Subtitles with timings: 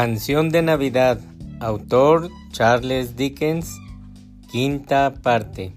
[0.00, 1.18] Canción de Navidad,
[1.58, 3.80] autor Charles Dickens,
[4.48, 5.74] quinta parte.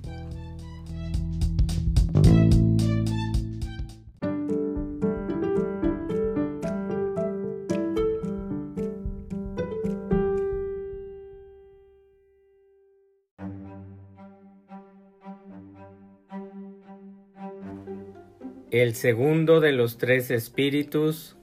[18.69, 21.35] El segundo de los tres espíritus,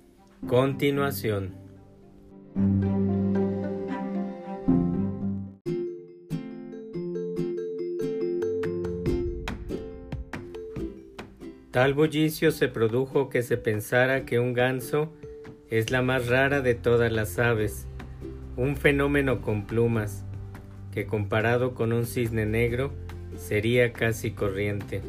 [0.47, 1.68] continuación.
[11.71, 15.13] Tal bullicio se produjo que se pensara que un ganso
[15.71, 17.87] es la más rara de todas las aves,
[18.57, 20.25] un fenómeno con plumas,
[20.93, 22.93] que comparado con un cisne negro
[23.37, 25.03] sería casi corriente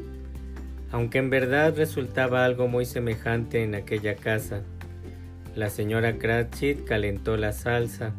[0.91, 4.63] aunque en verdad resultaba algo muy semejante en aquella casa.
[5.59, 8.13] La señora Cratchit calentó la salsa,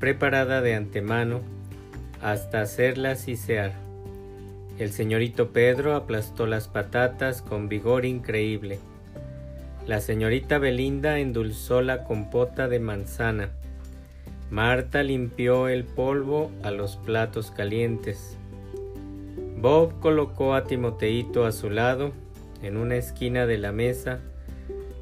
[0.00, 1.40] preparada de antemano,
[2.20, 3.74] hasta hacerla sisear.
[4.80, 8.80] El señorito Pedro aplastó las patatas con vigor increíble.
[9.86, 13.50] La señorita Belinda endulzó la compota de manzana.
[14.50, 18.36] Marta limpió el polvo a los platos calientes.
[19.58, 22.10] Bob colocó a Timoteito a su lado,
[22.64, 24.18] en una esquina de la mesa.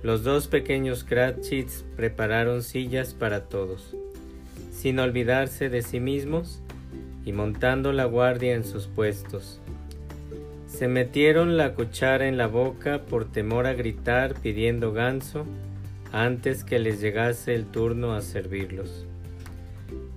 [0.02, 3.96] Los dos pequeños Cratchits prepararon sillas para todos,
[4.72, 6.60] sin olvidarse de sí mismos
[7.24, 9.60] y montando la guardia en sus puestos.
[10.66, 15.46] Se metieron la cuchara en la boca por temor a gritar pidiendo ganso
[16.10, 19.06] antes que les llegase el turno a servirlos.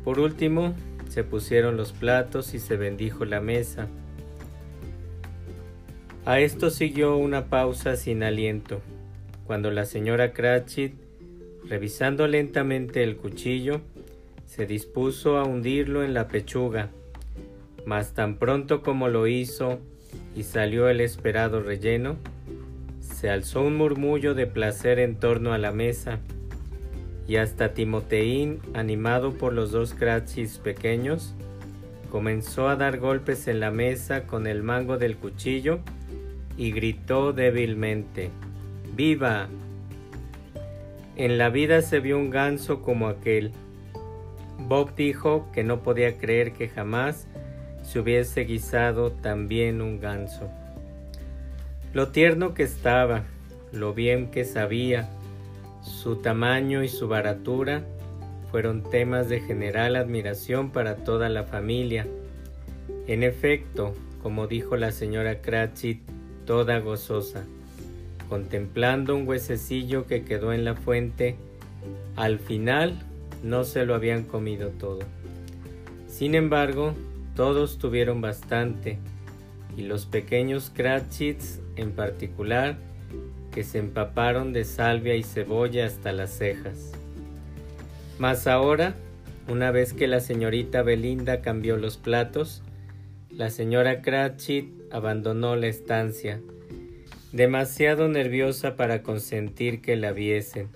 [0.03, 0.73] Por último,
[1.09, 3.88] se pusieron los platos y se bendijo la mesa
[6.26, 8.82] a esto siguió una pausa sin aliento,
[9.45, 10.94] cuando la señora Cratchit,
[11.70, 13.82] revisando lentamente el cuchillo,
[14.45, 16.89] se dispuso a hundirlo en la pechuga,
[17.86, 19.80] mas tan pronto como lo hizo
[20.36, 22.17] y salió el esperado relleno,
[23.00, 26.20] se alzó un murmullo de placer en torno a la mesa,
[27.27, 31.33] y hasta Timoteín, animado por los dos Cratchits pequeños,
[32.12, 35.80] comenzó a dar golpes en la mesa con el mango del cuchillo
[36.56, 38.30] y gritó débilmente,
[38.95, 39.50] ¡Viva!
[41.17, 43.52] En la vida se vio un ganso como aquel.
[44.58, 47.28] Bob dijo que no podía creer que jamás
[47.83, 50.50] se hubiese guisado tan bien un ganso.
[51.94, 53.23] Lo tierno que estaba,
[53.73, 55.10] lo bien que sabía,
[55.82, 57.83] su tamaño y su baratura
[58.50, 62.08] fueron temas de general admiración para toda la familia.
[63.08, 66.02] En efecto, como dijo la señora Cratchit,
[66.45, 67.44] toda gozosa,
[68.30, 71.36] contemplando un huesecillo que quedó en la fuente.
[72.15, 72.99] Al final
[73.43, 74.99] no se lo habían comido todo.
[76.08, 76.93] Sin embargo,
[77.35, 78.97] todos tuvieron bastante,
[79.77, 82.77] y los pequeños Cratchits en particular,
[83.52, 86.91] que se empaparon de salvia y cebolla hasta las cejas.
[88.17, 88.95] Mas ahora,
[89.47, 92.61] una vez que la señorita Belinda cambió los platos,
[93.30, 96.41] la señora Cratchit abandonó la estancia,
[97.35, 100.69] demasiado nerviosa para consentir que la viesen,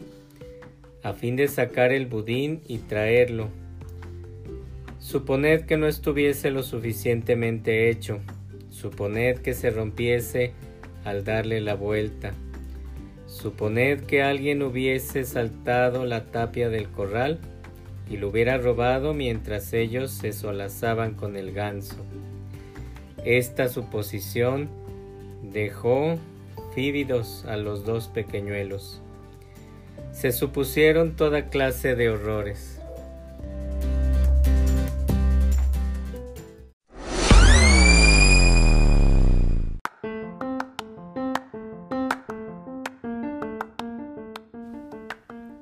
[1.03, 3.47] a fin de sacar el budín y traerlo.
[4.99, 8.19] Suponed que no estuviese lo suficientemente hecho,
[8.71, 10.51] suponed que se rompiese
[11.05, 12.33] al darle la vuelta,
[13.25, 17.39] suponed que alguien hubiese saltado la tapia del corral
[18.09, 22.03] y lo hubiera robado mientras ellos se solazaban con el ganso.
[23.23, 24.67] Esta suposición
[25.41, 26.19] dejó
[27.45, 29.01] a los dos pequeñuelos.
[30.13, 32.80] Se supusieron toda clase de horrores.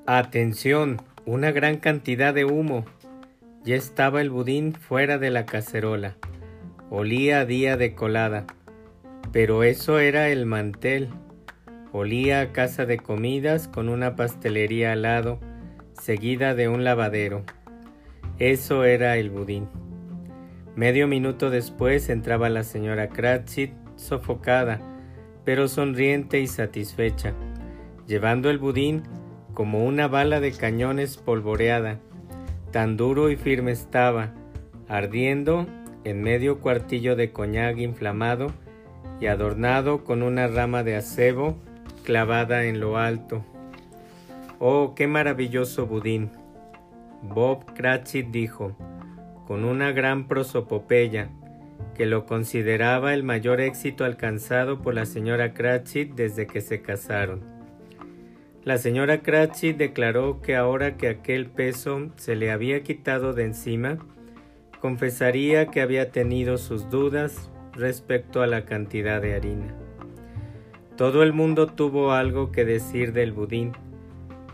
[0.06, 2.86] Atención, una gran cantidad de humo.
[3.64, 6.16] Ya estaba el budín fuera de la cacerola.
[6.92, 8.46] Olía a día de colada,
[9.32, 11.10] pero eso era el mantel.
[11.92, 15.40] Olía a casa de comidas con una pastelería al lado,
[15.94, 17.44] seguida de un lavadero.
[18.40, 19.68] Eso era el budín.
[20.76, 24.80] Medio minuto después entraba la señora Cratchit, sofocada,
[25.44, 27.34] pero sonriente y satisfecha,
[28.06, 29.04] llevando el budín
[29.54, 32.00] como una bala de cañones polvoreada.
[32.72, 34.34] Tan duro y firme estaba,
[34.88, 35.66] ardiendo
[36.04, 38.54] en medio cuartillo de coñac inflamado
[39.20, 41.58] y adornado con una rama de acebo
[42.04, 43.44] clavada en lo alto.
[44.60, 46.32] Oh, qué maravilloso budín.
[47.22, 48.76] Bob Cratchit dijo,
[49.46, 51.30] con una gran prosopopeya,
[51.96, 57.42] que lo consideraba el mayor éxito alcanzado por la señora Cratchit desde que se casaron.
[58.64, 63.98] La señora Cratchit declaró que ahora que aquel peso se le había quitado de encima,
[64.80, 69.76] confesaría que había tenido sus dudas respecto a la cantidad de harina.
[70.98, 73.74] Todo el mundo tuvo algo que decir del budín,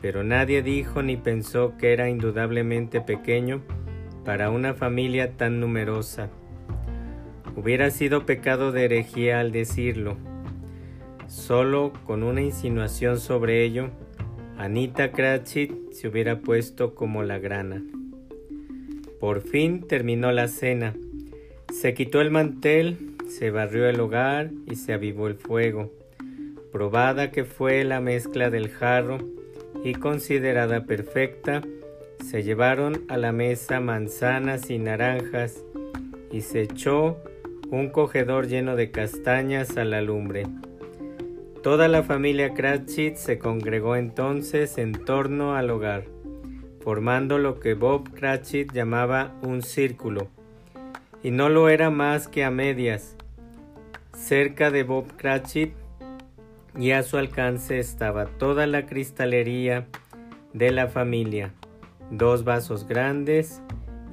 [0.02, 3.62] pero nadie dijo ni pensó que era indudablemente pequeño
[4.25, 6.30] para una familia tan numerosa.
[7.56, 10.18] Hubiera sido pecado de herejía al decirlo.
[11.28, 13.92] Solo con una insinuación sobre ello,
[14.58, 17.84] Anita Cratchit se hubiera puesto como la grana.
[19.20, 20.94] Por fin terminó la cena.
[21.72, 25.92] Se quitó el mantel, se barrió el hogar y se avivó el fuego.
[26.72, 29.18] Probada que fue la mezcla del jarro
[29.84, 31.62] y considerada perfecta,
[32.24, 35.64] se llevaron a la mesa manzanas y naranjas
[36.32, 37.18] y se echó
[37.70, 40.46] un cogedor lleno de castañas a la lumbre.
[41.64, 46.06] Toda la familia Cratchit se congregó entonces en torno al hogar,
[46.82, 50.28] formando lo que Bob Cratchit llamaba un círculo,
[51.24, 53.16] y no lo era más que a medias.
[54.15, 55.74] Cerca de Bob Cratchit
[56.77, 59.88] y a su alcance estaba toda la cristalería
[60.54, 61.51] de la familia,
[62.12, 63.62] dos vasos grandes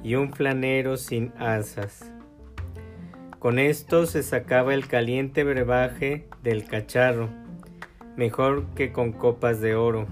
[0.03, 2.11] y un flanero sin asas.
[3.37, 7.29] Con esto se sacaba el caliente brebaje del cacharro,
[8.17, 10.07] mejor que con copas de oro,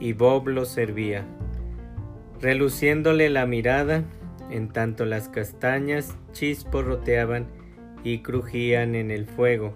[0.00, 1.24] y Bob lo servía,
[2.40, 4.04] reluciéndole la mirada,
[4.50, 7.57] en tanto las castañas chisporroteaban
[8.04, 9.74] y crujían en el fuego.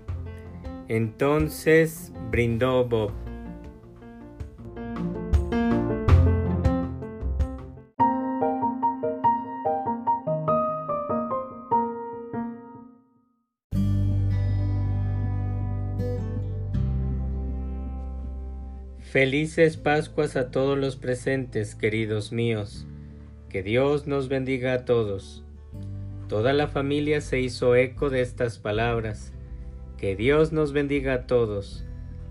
[0.88, 3.12] Entonces brindó Bob.
[19.12, 22.86] Felices Pascuas a todos los presentes, queridos míos.
[23.50, 25.44] Que Dios nos bendiga a todos.
[26.32, 29.34] Toda la familia se hizo eco de estas palabras.
[29.98, 31.84] Que Dios nos bendiga a todos,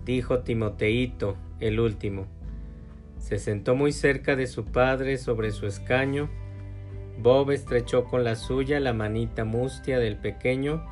[0.04, 2.26] dijo Timoteito, el último.
[3.18, 6.28] Se sentó muy cerca de su padre sobre su escaño.
[7.16, 10.84] Bob estrechó con la suya la manita mustia del pequeño,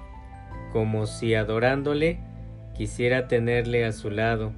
[0.72, 2.20] como si adorándole
[2.76, 4.52] quisiera tenerle a su lado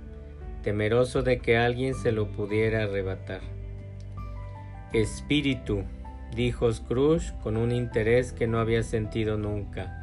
[0.62, 3.40] temeroso de que alguien se lo pudiera arrebatar.
[4.92, 5.84] Espíritu,
[6.34, 9.98] dijo Scrooge con un interés que no había sentido nunca.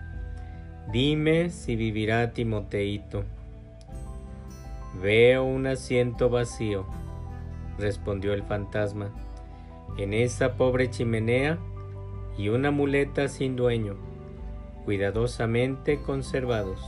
[0.91, 3.23] Dime si vivirá Timoteito.
[5.01, 6.85] Veo un asiento vacío,
[7.77, 9.09] respondió el fantasma,
[9.97, 11.57] en esa pobre chimenea
[12.37, 13.95] y una muleta sin dueño,
[14.85, 16.81] cuidadosamente conservados.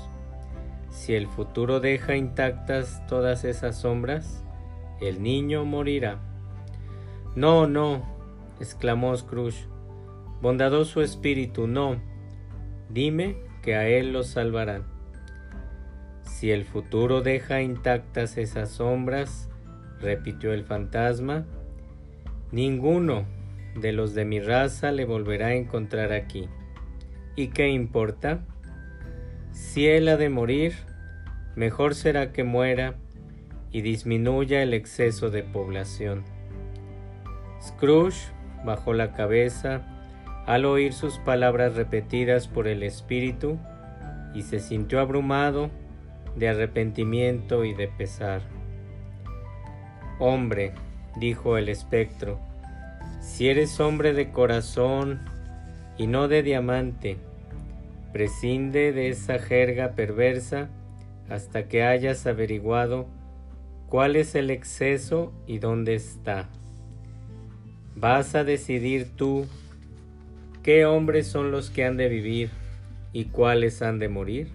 [0.90, 4.44] Si el futuro deja intactas todas esas sombras,
[5.00, 6.20] el niño morirá.
[7.36, 8.02] No, no,
[8.62, 9.66] exclamó Scrooge.
[10.42, 12.00] Bondadoso espíritu, no.
[12.90, 14.84] Dime que a él lo salvarán.
[16.24, 19.50] Si el futuro deja intactas esas sombras,
[20.00, 21.46] repitió el fantasma,
[22.52, 23.26] ninguno
[23.76, 26.50] de los de mi raza le volverá a encontrar aquí.
[27.36, 28.46] ¿Y qué importa?
[29.52, 30.74] Si él ha de morir,
[31.56, 32.96] mejor será que muera
[33.72, 36.24] y disminuya el exceso de población.
[37.62, 38.32] Scrooge
[38.64, 39.82] bajó la cabeza
[40.46, 43.58] al oír sus palabras repetidas por el espíritu
[44.34, 45.70] y se sintió abrumado
[46.36, 48.42] de arrepentimiento y de pesar.
[50.20, 50.74] Hombre,
[51.18, 52.40] dijo el espectro,
[53.20, 55.20] si eres hombre de corazón
[55.98, 57.18] y no de diamante,
[58.12, 60.68] Prescinde de esa jerga perversa
[61.30, 63.08] hasta que hayas averiguado
[63.88, 66.50] cuál es el exceso y dónde está.
[68.02, 69.46] Vas a decidir tú
[70.64, 72.50] qué hombres son los que han de vivir
[73.14, 74.48] y cuáles han de morir.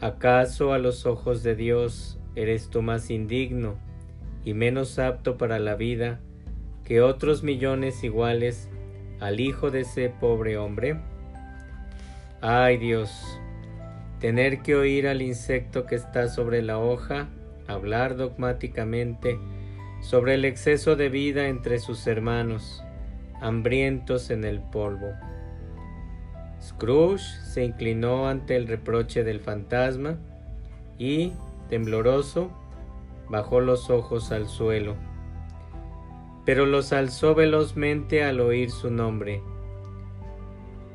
[0.00, 3.74] ¿Acaso a los ojos de Dios eres tú más indigno
[4.44, 6.20] y menos apto para la vida
[6.84, 8.68] que otros millones iguales
[9.18, 11.00] al hijo de ese pobre hombre?
[12.40, 13.10] Ay Dios,
[14.20, 17.26] tener que oír al insecto que está sobre la hoja
[17.66, 19.40] hablar dogmáticamente
[20.02, 22.84] sobre el exceso de vida entre sus hermanos,
[23.40, 25.08] hambrientos en el polvo.
[26.60, 30.18] Scrooge se inclinó ante el reproche del fantasma
[30.98, 31.32] y,
[31.70, 32.50] tembloroso,
[33.30, 34.94] bajó los ojos al suelo.
[36.44, 39.42] pero los alzó velozmente al oír su nombre.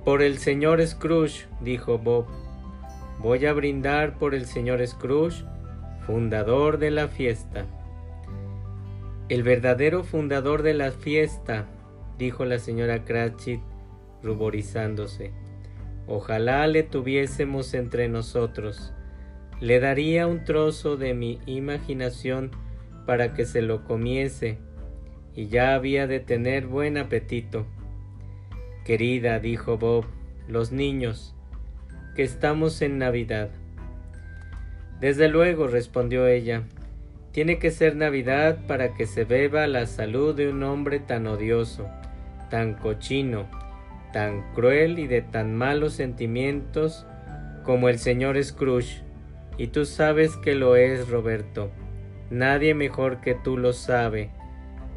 [0.03, 2.25] Por el señor Scrooge, dijo Bob.
[3.19, 5.43] Voy a brindar por el señor Scrooge,
[6.05, 7.65] fundador de la fiesta.
[9.29, 11.65] El verdadero fundador de la fiesta,
[12.17, 13.59] dijo la señora Cratchit,
[14.23, 15.33] ruborizándose.
[16.07, 18.93] Ojalá le tuviésemos entre nosotros.
[19.59, 22.51] Le daría un trozo de mi imaginación
[23.05, 24.59] para que se lo comiese,
[25.35, 27.65] y ya había de tener buen apetito.
[28.85, 30.05] Querida, dijo Bob,
[30.47, 31.35] los niños,
[32.15, 33.49] que estamos en Navidad.
[35.01, 36.63] Desde luego, respondió ella,
[37.37, 41.87] tiene que ser Navidad para que se beba la salud de un hombre tan odioso,
[42.49, 43.45] tan cochino,
[44.11, 47.05] tan cruel y de tan malos sentimientos
[47.63, 49.03] como el señor Scrooge.
[49.55, 51.69] Y tú sabes que lo es, Roberto.
[52.31, 54.31] Nadie mejor que tú lo sabe.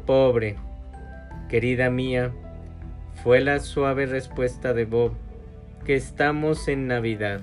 [0.07, 0.55] Pobre.
[1.47, 2.31] Querida mía,
[3.23, 5.11] fue la suave respuesta de Bob
[5.85, 7.41] que estamos en Navidad.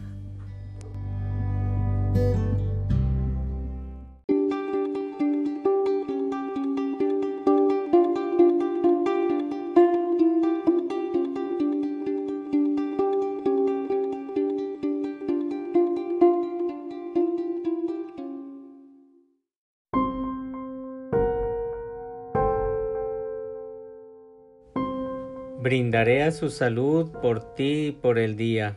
[26.08, 28.76] Su salud por ti y por el día,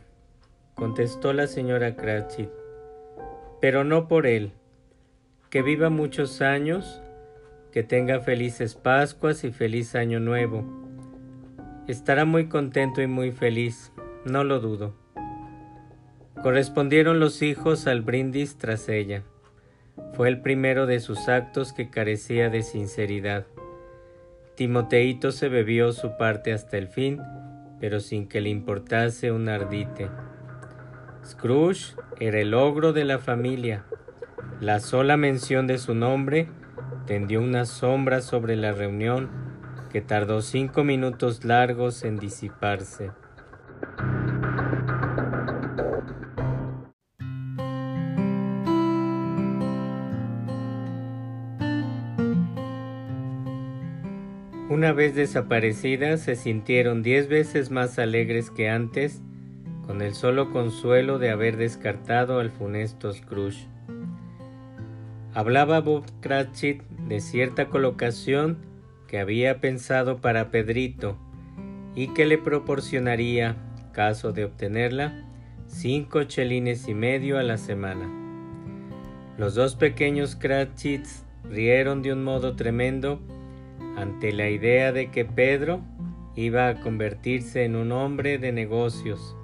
[0.75, 2.50] contestó la señora Cratchit,
[3.61, 4.51] pero no por él.
[5.50, 7.01] Que viva muchos años,
[7.71, 10.65] que tenga felices Pascuas y feliz Año Nuevo.
[11.88, 13.93] Estará muy contento y muy feliz,
[14.25, 14.93] no lo dudo.
[16.43, 19.23] Correspondieron los hijos al brindis tras ella.
[20.15, 23.45] Fue el primero de sus actos que carecía de sinceridad.
[24.55, 27.22] Timoteito se bebió su parte hasta el fin,
[27.79, 30.10] pero sin que le importase un ardite.
[31.25, 33.86] Scrooge era el ogro de la familia.
[34.60, 36.50] La sola mención de su nombre
[37.05, 39.29] tendió una sombra sobre la reunión
[39.91, 43.12] que tardó cinco minutos largos en disiparse.
[54.81, 59.21] Una vez desaparecidas, se sintieron diez veces más alegres que antes,
[59.85, 63.67] con el solo consuelo de haber descartado al funesto Scrooge.
[65.35, 68.57] Hablaba Bob Cratchit de cierta colocación
[69.07, 71.15] que había pensado para Pedrito
[71.93, 73.57] y que le proporcionaría,
[73.93, 75.29] caso de obtenerla,
[75.67, 78.09] cinco chelines y medio a la semana.
[79.38, 83.21] Los dos pequeños Cratchits rieron de un modo tremendo
[83.95, 85.81] ante la idea de que Pedro
[86.36, 89.36] iba a convertirse en un hombre de negocios.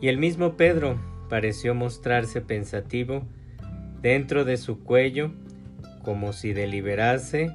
[0.00, 3.22] Y el mismo Pedro pareció mostrarse pensativo
[4.00, 5.32] dentro de su cuello,
[6.02, 7.50] como si deliberase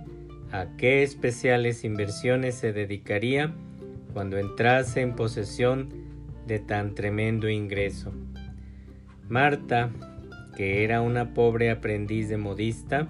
[0.52, 3.54] a qué especiales inversiones se dedicaría
[4.14, 5.90] cuando entrase en posesión
[6.46, 8.14] de tan tremendo ingreso.
[9.30, 9.90] Marta,
[10.56, 13.08] que era una pobre aprendiz de modista,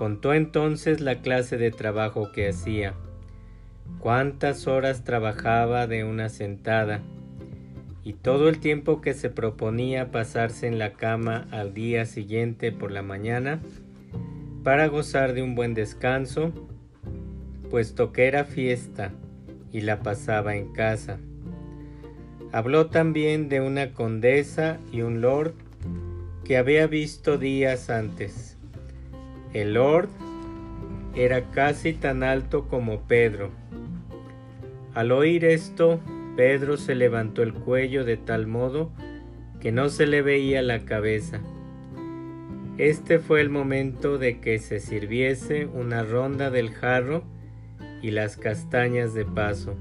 [0.00, 2.94] Contó entonces la clase de trabajo que hacía,
[3.98, 7.02] cuántas horas trabajaba de una sentada
[8.02, 12.92] y todo el tiempo que se proponía pasarse en la cama al día siguiente por
[12.92, 13.60] la mañana
[14.64, 16.50] para gozar de un buen descanso,
[17.68, 19.10] puesto que era fiesta
[19.70, 21.18] y la pasaba en casa.
[22.52, 25.52] Habló también de una condesa y un lord
[26.42, 28.49] que había visto días antes.
[29.52, 30.08] El Lord
[31.16, 33.50] era casi tan alto como Pedro.
[34.94, 36.00] Al oír esto,
[36.36, 38.92] Pedro se levantó el cuello de tal modo
[39.60, 41.40] que no se le veía la cabeza.
[42.78, 47.24] Este fue el momento de que se sirviese una ronda del jarro
[48.02, 49.74] y las castañas de paso.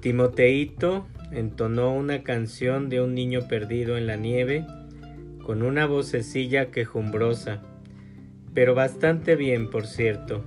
[0.00, 4.66] Timoteito entonó una canción de un niño perdido en la nieve
[5.44, 7.62] con una vocecilla quejumbrosa
[8.54, 10.42] pero bastante bien, por cierto.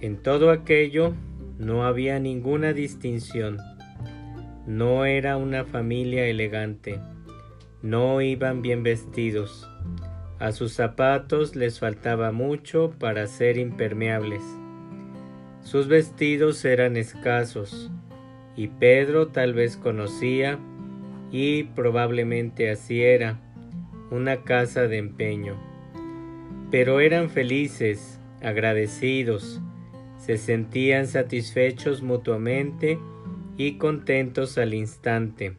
[0.00, 1.14] En todo aquello
[1.58, 3.58] no había ninguna distinción.
[4.66, 6.98] No era una familia elegante.
[7.82, 9.68] No iban bien vestidos.
[10.38, 14.42] A sus zapatos les faltaba mucho para ser impermeables.
[15.62, 17.90] Sus vestidos eran escasos,
[18.54, 20.58] y Pedro tal vez conocía,
[21.32, 23.40] y probablemente así era,
[24.10, 25.75] una casa de empeño
[26.70, 29.60] pero eran felices, agradecidos,
[30.18, 32.98] se sentían satisfechos mutuamente
[33.56, 35.56] y contentos al instante.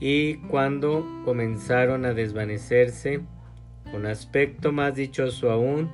[0.00, 3.20] Y cuando comenzaron a desvanecerse,
[3.90, 5.90] con aspecto más dichoso aún,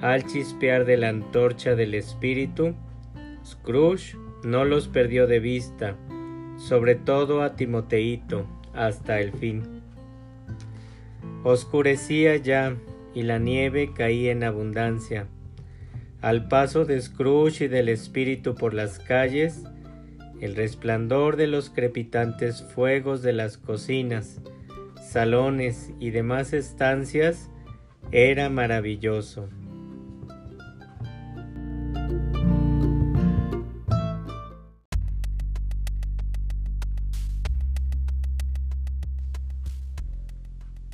[0.00, 2.74] al chispear de la antorcha del espíritu,
[3.44, 5.96] Scrooge no los perdió de vista,
[6.56, 9.82] sobre todo a Timoteito, hasta el fin.
[11.44, 12.76] Oscurecía ya
[13.14, 15.26] y la nieve caía en abundancia.
[16.20, 19.64] Al paso de Scrooge y del espíritu por las calles,
[20.40, 24.40] el resplandor de los crepitantes fuegos de las cocinas,
[25.02, 27.50] salones y demás estancias
[28.10, 29.48] era maravilloso.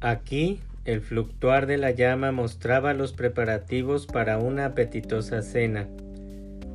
[0.01, 5.87] Aquí el fluctuar de la llama mostraba los preparativos para una apetitosa cena,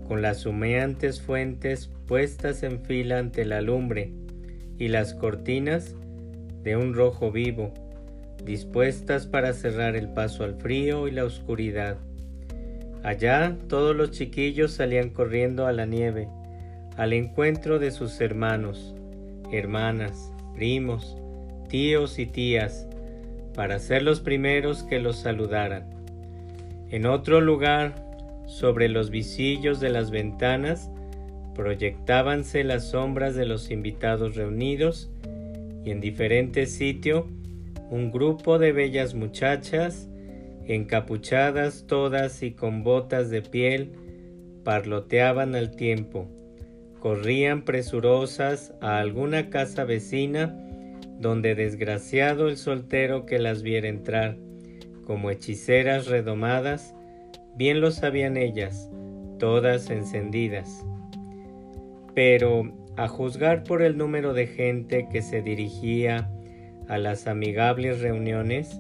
[0.08, 4.14] con las humeantes fuentes puestas en fila ante la lumbre
[4.78, 5.96] y las cortinas
[6.62, 7.74] de un rojo vivo,
[8.46, 11.98] dispuestas para cerrar el paso al frío y la oscuridad.
[13.02, 16.28] Allá todos los chiquillos salían corriendo a la nieve,
[16.98, 18.94] al encuentro de sus hermanos,
[19.52, 21.18] hermanas, primos,
[21.68, 22.88] tíos y tías,
[23.54, 25.90] para ser los primeros que los saludaran.
[26.90, 27.96] En otro lugar,
[28.46, 30.92] sobre los visillos de las ventanas,
[31.56, 35.12] proyectábanse las sombras de los invitados reunidos
[35.84, 37.28] y en diferente sitio
[37.90, 40.10] un grupo de bellas muchachas,
[40.66, 43.92] encapuchadas todas y con botas de piel,
[44.64, 46.28] parloteaban al tiempo,
[47.00, 50.58] corrían presurosas a alguna casa vecina
[51.20, 54.38] donde desgraciado el soltero que las viera entrar,
[55.06, 56.96] como hechiceras redomadas,
[57.56, 58.90] bien lo sabían ellas,
[59.40, 60.86] todas encendidas.
[62.16, 66.30] Pero, a juzgar por el número de gente que se dirigía
[66.88, 68.80] a las amigables reuniones,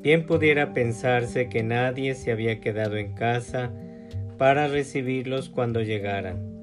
[0.00, 3.72] bien pudiera pensarse que nadie se había quedado en casa
[4.38, 6.62] para recibirlos cuando llegaran.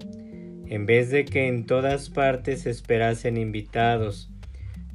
[0.68, 4.32] En vez de que en todas partes esperasen invitados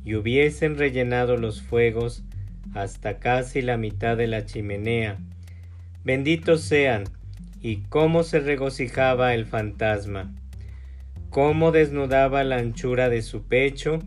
[0.05, 2.25] y hubiesen rellenado los fuegos
[2.75, 5.19] hasta casi la mitad de la chimenea.
[6.05, 7.05] Benditos sean,
[7.63, 10.33] y cómo se regocijaba el fantasma,
[11.29, 13.99] cómo desnudaba la anchura de su pecho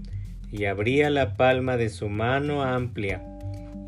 [0.52, 3.24] y abría la palma de su mano amplia,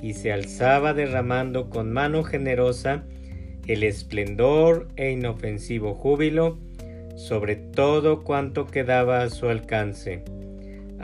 [0.01, 3.03] y se alzaba derramando con mano generosa
[3.65, 6.59] el esplendor e inofensivo júbilo
[7.15, 10.23] sobre todo cuanto quedaba a su alcance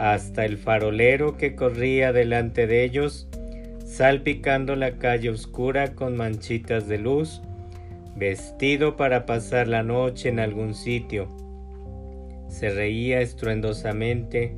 [0.01, 3.27] hasta el farolero que corría delante de ellos,
[3.85, 7.43] salpicando la calle oscura con manchitas de luz,
[8.15, 11.27] vestido para pasar la noche en algún sitio.
[12.47, 14.55] Se reía estruendosamente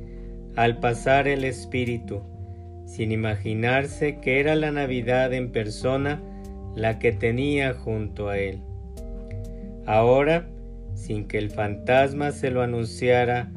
[0.56, 2.22] al pasar el espíritu,
[2.86, 6.22] sin imaginarse que era la Navidad en persona
[6.74, 8.62] la que tenía junto a él.
[9.84, 10.48] Ahora,
[10.94, 13.50] sin que el fantasma se lo anunciara,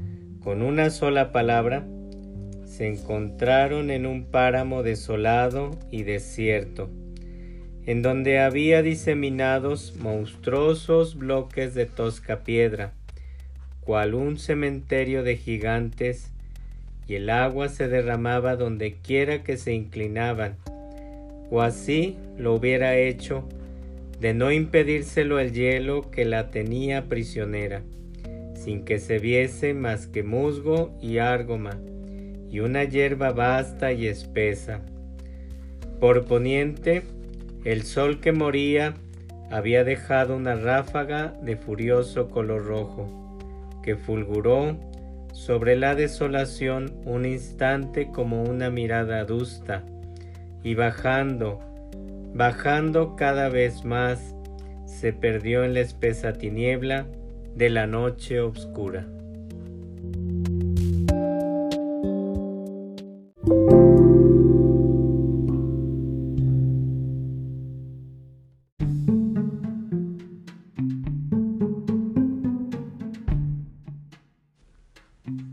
[0.48, 1.86] con una sola palabra,
[2.64, 6.90] se encontraron en un páramo desolado y desierto,
[7.86, 12.94] en donde había diseminados monstruosos bloques de tosca piedra,
[13.82, 16.32] cual un cementerio de gigantes,
[17.10, 20.56] y el agua se derramaba donde quiera que se inclinaban,
[21.52, 23.44] o así lo hubiera hecho,
[24.22, 27.82] de no impedírselo el hielo que la tenía prisionera
[28.68, 31.80] sin que se viese más que musgo y árgoma,
[32.50, 34.82] y una hierba vasta y espesa.
[36.02, 37.04] Por poniente,
[37.64, 38.94] el sol que moría
[39.52, 43.40] había dejado una ráfaga de furioso color rojo,
[43.84, 44.76] que fulguró
[45.32, 49.86] sobre la desolación un instante como una mirada adusta,
[50.62, 51.62] y bajando,
[52.34, 54.36] bajando cada vez más,
[54.84, 57.08] se perdió en la espesa tiniebla
[57.58, 59.08] de la noche oscura.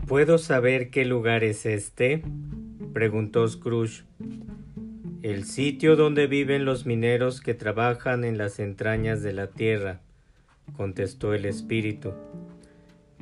[0.06, 2.22] ¿Puedo saber qué lugar es este?
[2.92, 4.04] preguntó Scrooge.
[5.22, 10.03] El sitio donde viven los mineros que trabajan en las entrañas de la tierra,
[10.76, 12.12] contestó el espíritu.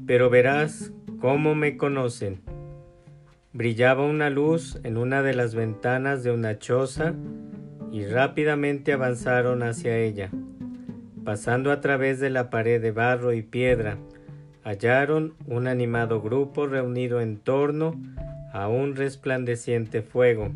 [0.07, 2.41] Pero verás cómo me conocen.
[3.53, 7.15] Brillaba una luz en una de las ventanas de una choza
[7.93, 10.31] y rápidamente avanzaron hacia ella.
[11.25, 13.99] Pasando a través de la pared de barro y piedra,
[14.65, 18.01] hallaron un animado grupo reunido en torno
[18.53, 20.51] a un resplandeciente fuego,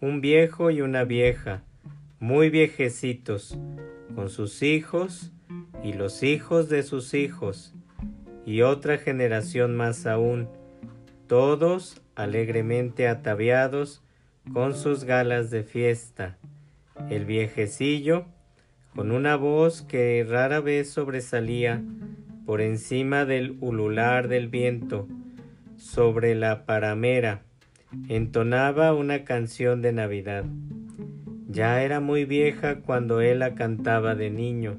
[0.00, 1.62] un viejo y una vieja,
[2.20, 3.58] muy viejecitos,
[4.14, 5.32] con sus hijos
[5.82, 7.74] y los hijos de sus hijos,
[8.46, 10.48] y otra generación más aún,
[11.26, 14.02] todos alegremente ataviados
[14.52, 16.38] con sus galas de fiesta.
[17.08, 18.26] El viejecillo,
[18.94, 21.82] con una voz que rara vez sobresalía
[22.44, 25.08] por encima del ulular del viento,
[25.76, 27.42] sobre la paramera,
[28.08, 30.44] entonaba una canción de Navidad.
[31.48, 34.78] Ya era muy vieja cuando él la cantaba de niño,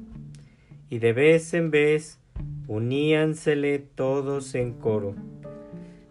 [0.94, 2.20] y de vez en vez
[2.68, 5.16] uníansele todos en coro.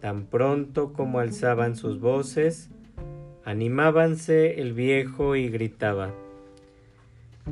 [0.01, 2.69] Tan pronto como alzaban sus voces,
[3.45, 6.13] animábanse el viejo y gritaba.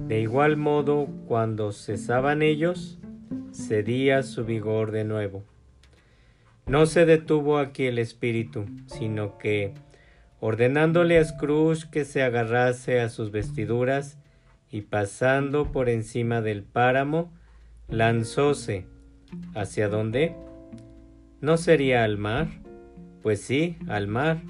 [0.09, 2.99] De igual modo, cuando cesaban ellos,
[3.53, 5.45] cedía su vigor de nuevo.
[6.67, 9.75] No se detuvo aquí el espíritu, sino que,
[10.41, 14.20] ordenándole a Scrooge que se agarrase a sus vestiduras
[14.71, 17.33] y pasando por encima del páramo,
[17.89, 18.87] lanzóse.
[19.55, 20.35] ¿Hacia dónde?
[21.41, 22.49] ¿No sería al mar?
[23.23, 24.43] Pues sí, al mar.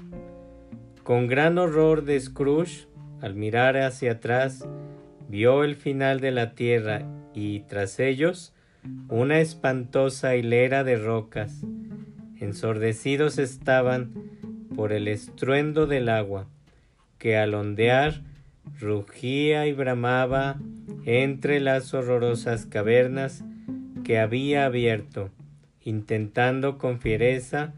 [1.03, 2.87] Con gran horror de Scrooge,
[3.21, 4.67] al mirar hacia atrás,
[5.29, 7.03] vio el final de la tierra
[7.33, 8.53] y tras ellos
[9.09, 11.61] una espantosa hilera de rocas.
[12.39, 14.13] Ensordecidos estaban
[14.75, 16.47] por el estruendo del agua,
[17.17, 18.21] que al ondear
[18.81, 20.57] rugía y bramaba
[21.05, 23.43] entre las horrorosas cavernas
[24.03, 25.29] que había abierto,
[25.83, 27.73] intentando con fiereza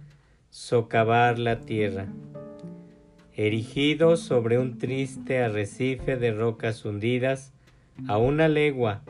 [0.50, 2.08] socavar la tierra.
[3.36, 7.52] Erigido sobre un triste arrecife de rocas hundidas,
[8.08, 9.02] a una legua,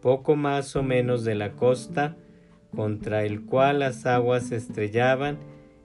[0.00, 2.16] poco más o menos de la costa,
[2.74, 5.38] contra el cual las aguas estrellaban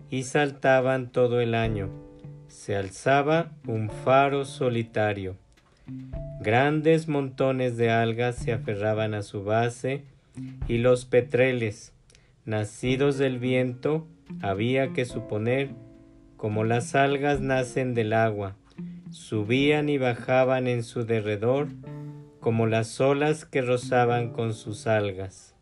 [0.09, 1.89] y saltaban todo el año,
[2.47, 5.35] se alzaba un faro solitario.
[6.41, 10.03] Grandes montones de algas se aferraban a su base
[10.67, 11.93] y los petreles,
[12.45, 14.07] nacidos del viento,
[14.41, 15.69] había que suponer,
[16.35, 18.55] como las algas nacen del agua,
[19.11, 21.67] subían y bajaban en su derredor,
[22.39, 25.55] como las olas que rozaban con sus algas.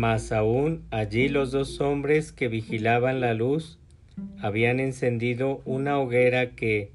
[0.00, 3.78] Más aún allí los dos hombres que vigilaban la luz
[4.40, 6.90] habían encendido una hoguera que,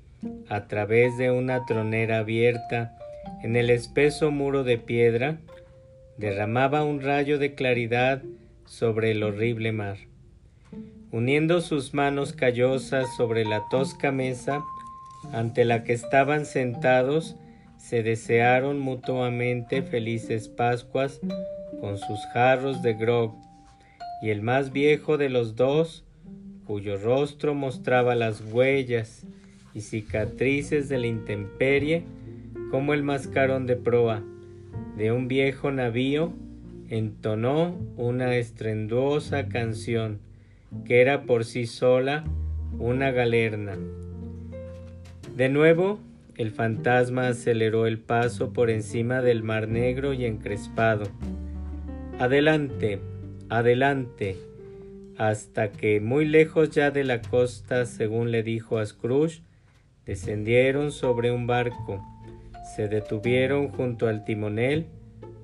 [0.50, 2.98] a través de una tronera abierta
[3.44, 5.38] en el espeso muro de piedra,
[6.18, 8.24] derramaba un rayo de claridad
[8.66, 9.98] sobre el horrible mar.
[11.12, 14.64] Uniendo sus manos callosas sobre la tosca mesa
[15.32, 17.36] ante la que estaban sentados,
[17.88, 21.20] se desearon mutuamente felices Pascuas
[21.80, 23.36] con sus jarros de grog,
[24.24, 26.04] y el más viejo de los dos,
[26.66, 29.28] cuyo rostro mostraba las huellas
[29.76, 32.04] y cicatrices de la intemperie,
[32.72, 34.24] como el mascarón de proa
[34.98, 36.34] de un viejo navío,
[36.90, 40.20] entonó una estrenduosa canción
[40.86, 42.24] que era por sí sola
[42.80, 43.78] una galerna.
[45.38, 46.00] De nuevo,
[46.38, 51.08] el fantasma aceleró el paso por encima del mar negro y encrespado.
[52.20, 53.00] Adelante,
[53.50, 54.38] adelante,
[55.18, 59.42] hasta que muy lejos ya de la costa, según le dijo a Scrooge,
[60.06, 62.04] descendieron sobre un barco,
[62.76, 64.88] se detuvieron junto al timonel,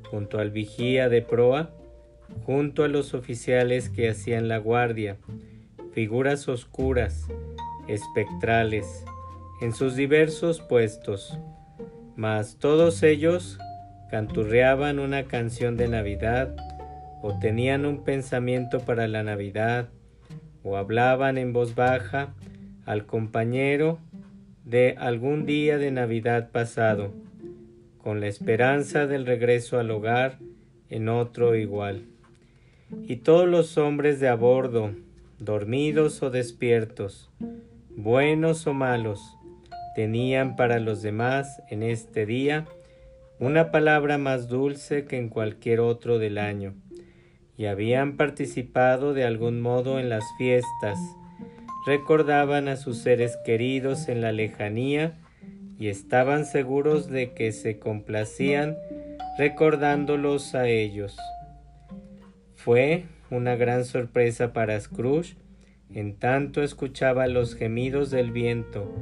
[0.10, 1.72] junto al vigía de proa,
[2.46, 5.18] junto a los oficiales que hacían la guardia,
[5.94, 7.28] figuras oscuras,
[7.88, 9.06] espectrales,
[9.62, 11.38] en sus diversos puestos,
[12.16, 13.60] mas todos ellos
[14.10, 16.56] canturreaban una canción de Navidad,
[17.22, 19.90] o tenían un pensamiento para la Navidad,
[20.64, 22.34] o hablaban en voz baja
[22.86, 24.00] al compañero
[24.66, 27.14] de algún día de Navidad pasado,
[28.00, 30.40] con la esperanza del regreso al hogar
[30.90, 32.06] en otro igual.
[33.08, 34.92] Y todos los hombres de a bordo,
[35.38, 37.30] dormidos o despiertos,
[37.96, 39.38] buenos o malos,
[39.96, 42.66] tenían para los demás en este día
[43.40, 46.76] una palabra más dulce que en cualquier otro del año,
[47.58, 51.00] y habían participado de algún modo en las fiestas,
[51.88, 55.18] recordaban a sus seres queridos en la lejanía
[55.80, 58.78] y estaban seguros de que se complacían
[59.40, 61.18] recordándolos a ellos.
[62.54, 65.36] Fue una gran sorpresa para Scrooge,
[65.90, 68.94] en tanto escuchaba los gemidos del viento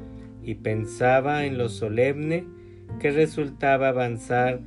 [0.49, 2.43] y pensaba en lo solemne
[2.99, 4.61] que resultaba avanzar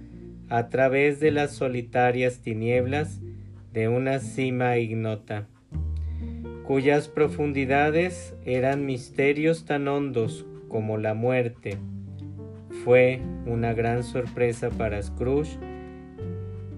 [0.49, 3.21] a través de las solitarias tinieblas
[3.73, 5.49] de una cima ignota,
[6.63, 11.79] cuyas profundidades eran misterios tan hondos como la muerte.
[12.85, 15.59] Fue una gran sorpresa para Scrooge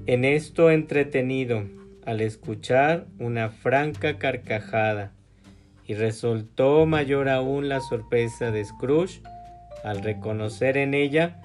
[0.07, 1.65] en esto entretenido
[2.07, 5.14] al escuchar una franca carcajada
[5.87, 9.21] y resultó mayor aún la sorpresa de Scrooge
[9.83, 11.41] al reconocer en ella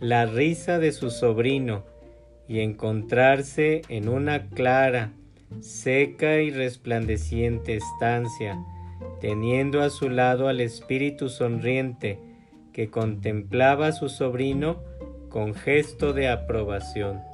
[0.00, 1.84] la risa de su sobrino
[2.48, 5.12] y encontrarse en una clara,
[5.60, 8.58] seca y resplandeciente estancia,
[9.20, 12.18] teniendo a su lado al espíritu sonriente
[12.72, 14.82] que contemplaba a su sobrino
[15.28, 17.31] con gesto de aprobación.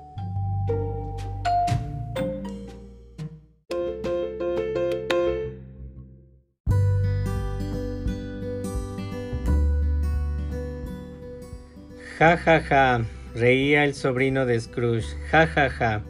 [12.19, 15.07] Ja, ja, ja, reía el sobrino de Scrooge.
[15.31, 16.03] Ja, ja, ja.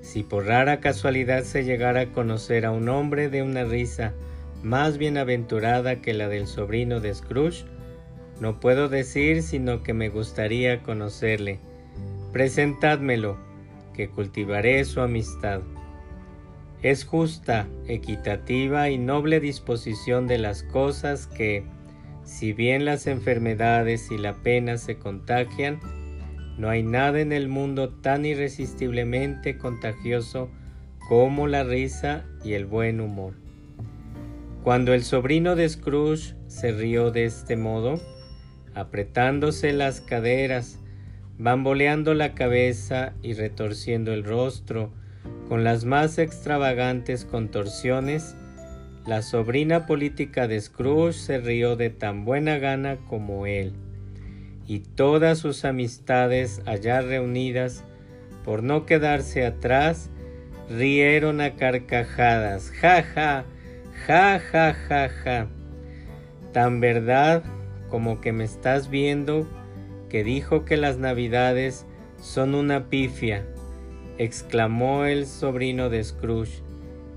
[0.00, 4.12] Si por rara casualidad se llegara a conocer a un hombre de una risa
[4.62, 7.64] más bienaventurada que la del sobrino de Scrooge,
[8.38, 11.58] no puedo decir sino que me gustaría conocerle.
[12.32, 13.36] Presentádmelo,
[13.94, 15.62] que cultivaré su amistad.
[16.82, 21.64] Es justa, equitativa y noble disposición de las cosas que,
[22.26, 25.80] si bien las enfermedades y la pena se contagian,
[26.58, 30.50] no hay nada en el mundo tan irresistiblemente contagioso
[31.08, 33.34] como la risa y el buen humor.
[34.64, 38.00] Cuando el sobrino de Scrooge se rió de este modo,
[38.74, 40.80] apretándose las caderas,
[41.38, 44.92] bamboleando la cabeza y retorciendo el rostro
[45.48, 48.34] con las más extravagantes contorsiones,
[49.06, 53.72] la sobrina política de Scrooge se rió de tan buena gana como él,
[54.66, 57.84] y todas sus amistades allá reunidas,
[58.44, 60.10] por no quedarse atrás,
[60.68, 62.72] rieron a carcajadas.
[62.80, 63.44] Ja, ja,
[64.06, 65.46] ja, ja, ja, ja.
[66.52, 67.44] Tan verdad
[67.88, 69.46] como que me estás viendo
[70.08, 71.86] que dijo que las navidades
[72.20, 73.46] son una pifia,
[74.18, 76.65] exclamó el sobrino de Scrooge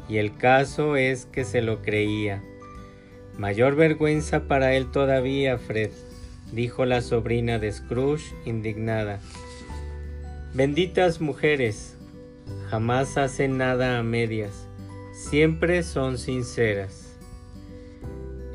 [0.09, 2.43] y el caso es que se lo creía.
[3.37, 5.91] Mayor vergüenza para él todavía, Fred,
[6.51, 9.19] dijo la sobrina de Scrooge, indignada.
[10.53, 11.95] Benditas mujeres,
[12.69, 14.67] jamás hacen nada a medias,
[15.13, 17.17] siempre son sinceras.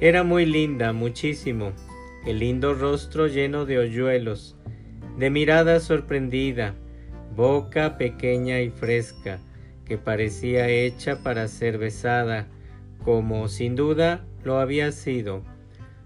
[0.01, 1.73] Era muy linda, muchísimo,
[2.27, 4.57] el lindo rostro lleno de hoyuelos,
[5.19, 6.75] de mirada sorprendida,
[7.37, 9.39] boca pequeña y fresca,
[9.85, 12.47] que parecía hecha para ser besada,
[13.05, 15.43] como sin duda lo había sido,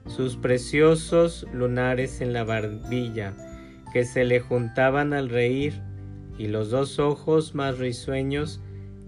[0.07, 3.35] sus preciosos lunares en la barbilla,
[3.93, 5.81] que se le juntaban al reír,
[6.39, 8.61] y los dos ojos más risueños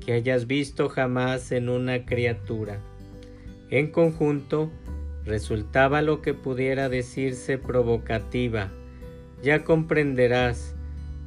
[0.05, 2.81] que hayas visto jamás en una criatura.
[3.71, 4.71] En conjunto,
[5.25, 8.71] resultaba lo que pudiera decirse provocativa,
[9.43, 10.75] ya comprenderás,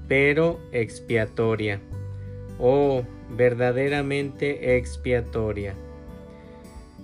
[0.07, 1.79] pero expiatoria.
[2.59, 3.03] Oh,
[3.35, 5.75] verdaderamente expiatoria.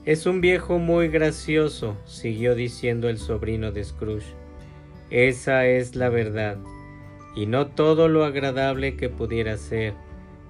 [0.06, 4.34] Es un viejo muy gracioso, siguió diciendo el sobrino de Scrooge.
[5.10, 6.58] Esa es la verdad,
[7.36, 9.94] y no todo lo agradable que pudiera ser.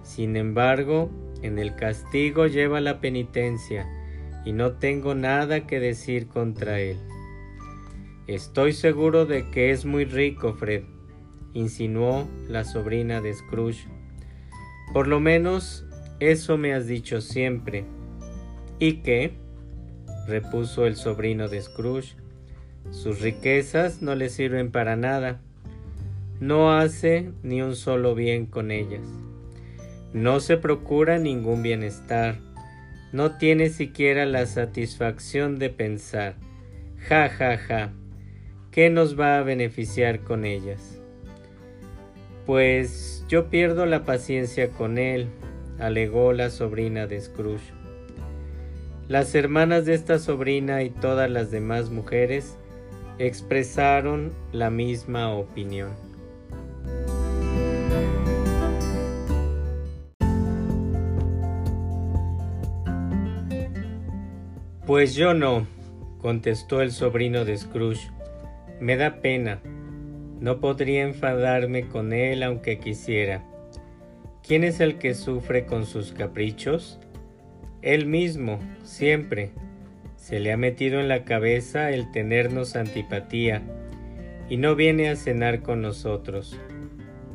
[0.04, 1.10] Sin embargo,
[1.42, 3.88] en el castigo lleva la penitencia,
[4.46, 6.98] y no tengo nada que decir contra él.
[8.28, 10.84] Estoy seguro de que es muy rico, Fred,
[11.54, 13.99] insinuó la sobrina de Scrooge
[14.94, 15.86] por lo menos
[16.20, 17.86] eso me has dicho siempre.
[18.80, 19.34] ¿Y qué?
[20.28, 22.16] repuso el sobrino de Scrooge.
[22.92, 25.42] Sus riquezas no le sirven para nada.
[26.40, 29.06] No hace ni un solo bien con ellas.
[30.14, 32.38] No se procura ningún bienestar.
[33.12, 36.36] No tiene siquiera la satisfacción de pensar.
[37.08, 37.92] Ja, ja, ja.
[38.72, 41.00] ¿Qué nos va a beneficiar con ellas?
[42.46, 45.28] Pues yo pierdo la paciencia con él,
[45.78, 47.72] alegó la sobrina de Scrooge.
[49.08, 52.58] Las hermanas de esta sobrina y todas las demás mujeres
[53.20, 55.92] expresaron la misma opinión.
[64.88, 65.68] Pues yo no,
[66.20, 68.10] contestó el sobrino de Scrooge.
[68.80, 69.60] Me da pena.
[70.40, 73.44] No podría enfadarme con él aunque quisiera.
[74.50, 77.00] ¿quién es el que sufre con sus caprichos?
[77.84, 79.52] Él mismo, siempre.
[80.16, 83.62] Se le ha metido en la cabeza el tenernos antipatía
[84.50, 86.60] y no viene a cenar con nosotros.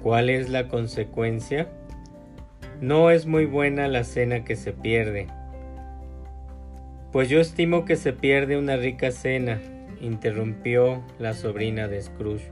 [0.03, 1.69] ¿Cuál es la consecuencia?
[2.81, 5.29] No es muy buena la cena que se pierde.
[7.13, 9.61] Pues yo estimo que se pierde una rica cena,
[10.01, 12.51] interrumpió la sobrina de Scrooge.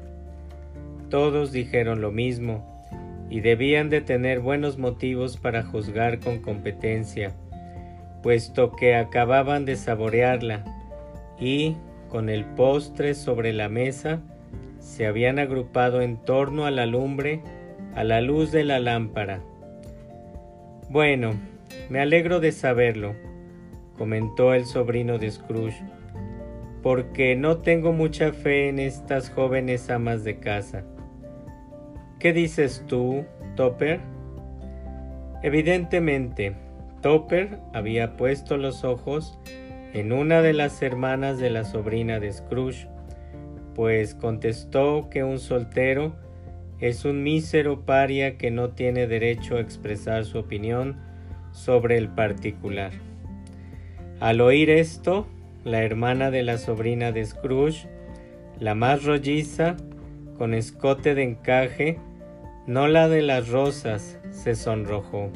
[1.12, 2.64] Todos dijeron lo mismo,
[3.28, 7.34] y debían de tener buenos motivos para juzgar con competencia,
[8.22, 10.64] puesto que acababan de saborearla,
[11.38, 11.76] y,
[12.08, 14.22] con el postre sobre la mesa,
[14.78, 17.42] se habían agrupado en torno a la lumbre
[17.94, 19.42] a la luz de la lámpara.
[20.88, 21.34] Bueno,
[21.90, 23.14] me alegro de saberlo,
[23.98, 25.84] comentó el sobrino de Scrooge,
[26.82, 30.86] porque no tengo mucha fe en estas jóvenes amas de casa.
[32.22, 33.24] ¿Qué dices tú,
[33.56, 33.98] Topper?
[35.42, 36.54] Evidentemente,
[37.00, 39.40] Topper había puesto los ojos
[39.92, 42.86] en una de las hermanas de la sobrina de Scrooge,
[43.74, 46.14] pues contestó que un soltero
[46.78, 51.00] es un mísero paria que no tiene derecho a expresar su opinión
[51.50, 52.92] sobre el particular.
[54.20, 55.26] Al oír esto,
[55.64, 57.88] la hermana de la sobrina de Scrooge,
[58.60, 59.76] la más rolliza,
[60.38, 61.98] con escote de encaje,
[62.66, 65.30] no la de las rosas, se sonrojó.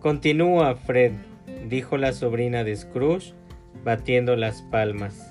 [0.00, 1.12] Continúa, Fred,
[1.68, 3.32] dijo la sobrina de Scrooge,
[3.84, 5.30] batiendo las palmas.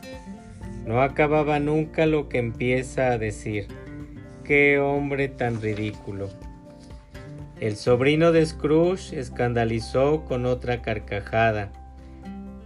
[0.86, 3.68] No acababa nunca lo que empieza a decir.
[4.44, 6.30] Qué hombre tan ridículo.
[7.60, 11.72] El sobrino de Scrooge escandalizó con otra carcajada,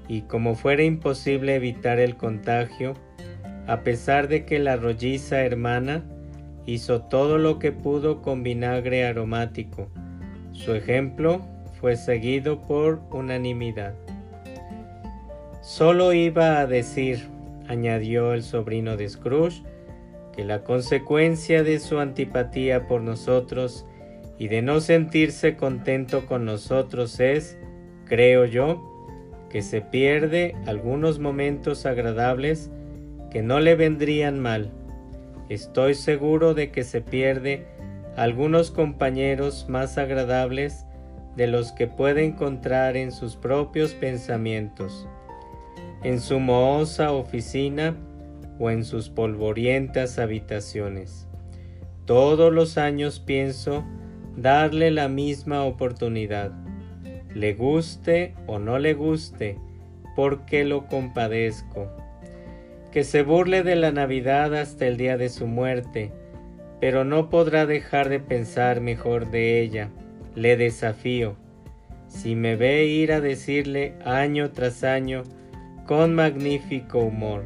[0.07, 2.93] y como fuera imposible evitar el contagio,
[3.67, 6.05] a pesar de que la rolliza hermana
[6.67, 9.87] hizo todo lo que pudo con vinagre aromático.
[10.51, 11.41] Su ejemplo
[11.79, 13.95] fue seguido por unanimidad.
[15.61, 17.29] Solo iba a decir,
[17.67, 19.63] añadió el sobrino de Scrooge,
[20.35, 23.85] que la consecuencia de su antipatía por nosotros
[24.37, 27.57] y de no sentirse contento con nosotros es,
[28.05, 28.83] creo yo,
[29.49, 32.69] que se pierde algunos momentos agradables
[33.31, 34.71] que no le vendrían mal
[35.49, 37.65] Estoy seguro de que se pierde
[38.17, 40.85] algunos compañeros más agradables
[41.37, 45.07] de los que puede encontrar en sus propios pensamientos,
[46.03, 47.95] en su mohosa oficina
[48.59, 51.27] o en sus polvorientas habitaciones.
[52.05, 53.85] Todos los años pienso
[54.35, 56.51] darle la misma oportunidad,
[57.33, 59.57] le guste o no le guste,
[60.15, 62.06] porque lo compadezco
[62.97, 66.11] que se burle de la Navidad hasta el día de su muerte,
[66.81, 69.91] pero no podrá dejar de pensar mejor de ella.
[70.33, 71.35] Le desafío.
[72.07, 75.21] Si me ve ir a decirle año tras año
[75.85, 77.45] con magnífico humor,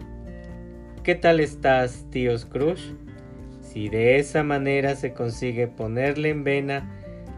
[1.04, 2.96] ¿qué tal estás, tío Scrooge?
[3.60, 6.90] Si de esa manera se consigue ponerle en vena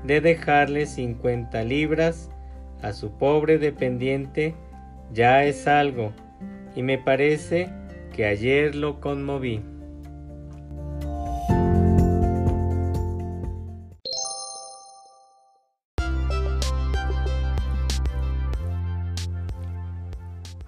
[0.03, 2.29] de dejarle 50 libras
[2.83, 4.53] a su pobre dependiente,
[5.11, 6.13] ya es algo,
[6.75, 7.71] y me parece
[8.13, 9.61] que ayer lo conmoví.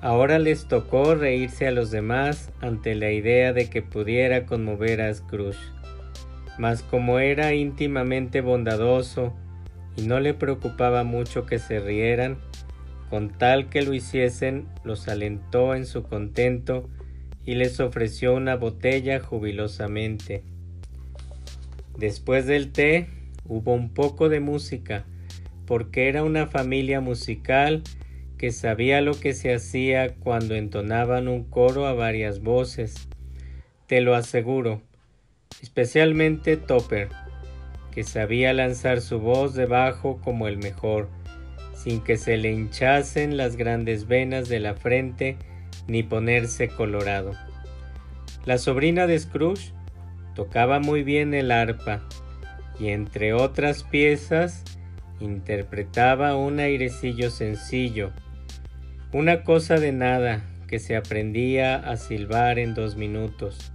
[0.01, 5.13] Ahora les tocó reírse a los demás ante la idea de que pudiera conmover a
[5.13, 5.57] Scrooge.
[6.59, 9.33] Mas como era íntimamente bondadoso
[9.95, 12.37] y no le preocupaba mucho que se rieran,
[13.09, 16.89] con tal que lo hiciesen, los alentó en su contento
[17.45, 20.43] y les ofreció una botella jubilosamente.
[21.97, 23.07] Después del té
[23.45, 25.05] hubo un poco de música,
[25.65, 27.83] porque era una familia musical
[28.37, 33.07] que sabía lo que se hacía cuando entonaban un coro a varias voces.
[33.87, 34.81] Te lo aseguro,
[35.61, 37.09] especialmente Topper,
[37.91, 41.07] que sabía lanzar su voz debajo como el mejor,
[41.75, 45.37] sin que se le hinchasen las grandes venas de la frente
[45.87, 47.31] ni ponerse colorado.
[48.45, 49.73] La sobrina de Scrooge
[50.35, 52.01] tocaba muy bien el arpa
[52.79, 54.63] y entre otras piezas
[55.19, 58.11] interpretaba un airecillo sencillo,
[59.13, 63.71] una cosa de nada que se aprendía a silbar en dos minutos.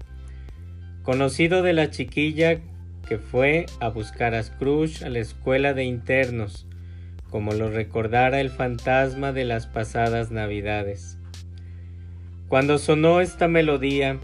[1.02, 2.60] Conocido de la chiquilla
[3.08, 6.66] que fue a buscar a Scrooge a la escuela de internos,
[7.30, 11.19] como lo recordara el fantasma de las pasadas navidades.
[12.50, 14.18] Cuando sonó esta melodía,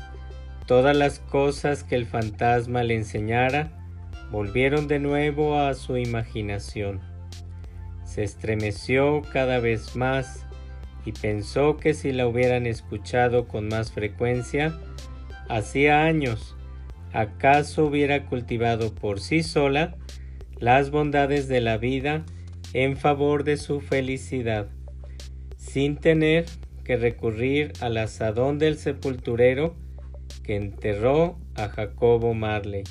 [0.66, 3.70] todas las cosas que el fantasma le enseñara
[4.33, 7.01] volvieron de nuevo a su imaginación.
[8.03, 10.45] Se estremeció cada vez más
[11.05, 14.77] y pensó que si la hubieran escuchado con más frecuencia,
[15.49, 16.57] hacía años,
[17.12, 19.95] acaso hubiera cultivado por sí sola
[20.59, 22.24] las bondades de la vida
[22.72, 24.66] en favor de su felicidad,
[25.59, 26.47] sin tener
[26.87, 29.74] que recurrir al asadón del sepulturero
[30.45, 32.84] que enterró a Jacobo Marley.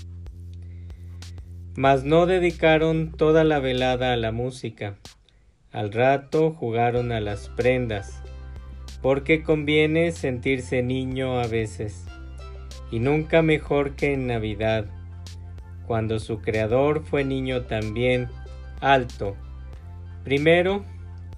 [1.77, 4.97] Mas no dedicaron toda la velada a la música.
[5.71, 8.21] Al rato jugaron a las prendas,
[9.01, 12.05] porque conviene sentirse niño a veces,
[12.91, 14.87] y nunca mejor que en Navidad,
[15.87, 18.27] cuando su creador fue niño también,
[18.81, 19.37] alto.
[20.25, 20.83] Primero,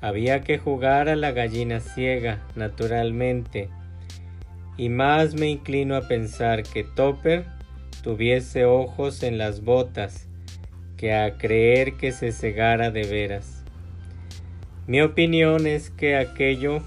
[0.02, 3.70] había que jugar a la gallina ciega, naturalmente,
[4.78, 7.46] y más me inclino a pensar que Topper
[8.04, 10.28] tuviese ojos en las botas
[10.98, 13.64] que a creer que se cegara de veras.
[14.88, 16.82] Mi opinión es que aquello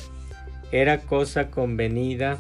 [0.73, 2.39] era cosa convenida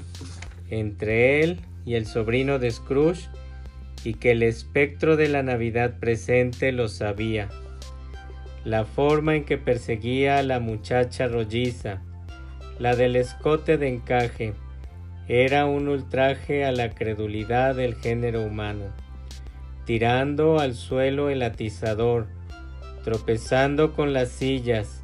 [0.70, 3.28] entre él y el sobrino de Scrooge
[4.04, 7.48] y que el espectro de la Navidad presente lo sabía.
[8.64, 12.02] La forma en que perseguía a la muchacha rolliza,
[12.78, 14.52] la del escote de encaje,
[15.28, 18.86] era un ultraje a la credulidad del género humano,
[19.86, 22.26] tirando al suelo el atizador,
[23.04, 25.02] tropezando con las sillas,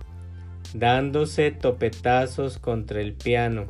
[0.75, 3.69] dándose topetazos contra el piano,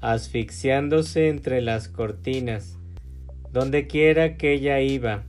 [0.00, 2.78] asfixiándose entre las cortinas,
[3.50, 5.24] donde quiera que ella iba,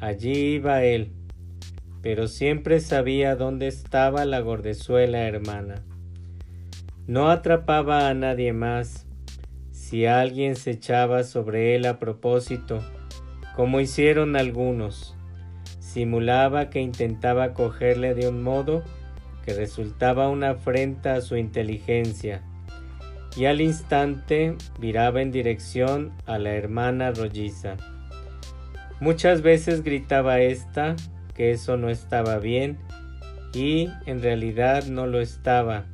[0.00, 1.12] allí iba él,
[2.04, 5.82] pero siempre sabía dónde estaba la gordezuela hermana.
[7.06, 9.06] No atrapaba a nadie más,
[9.70, 12.84] si alguien se echaba sobre él a propósito,
[13.56, 15.16] como hicieron algunos,
[15.78, 18.82] simulaba que intentaba cogerle de un modo
[19.46, 22.42] que resultaba una afrenta a su inteligencia,
[23.34, 27.78] y al instante viraba en dirección a la hermana rolliza.
[29.00, 30.96] Muchas veces gritaba ésta
[31.34, 32.78] que eso no estaba bien,
[33.52, 35.84] y en realidad no lo estaba,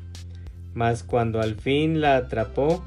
[0.74, 2.84] mas cuando al fin la atrapó,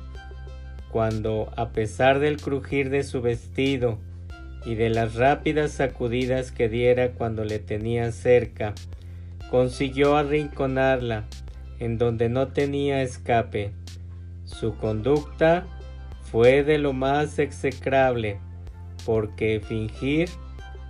[0.91, 3.97] cuando, a pesar del crujir de su vestido
[4.65, 8.73] y de las rápidas sacudidas que diera cuando le tenía cerca,
[9.49, 11.25] consiguió arrinconarla
[11.79, 13.71] en donde no tenía escape.
[14.45, 15.65] Su conducta
[16.31, 18.39] fue de lo más execrable,
[19.05, 20.29] porque fingir